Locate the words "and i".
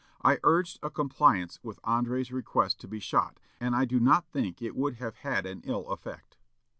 3.59-3.85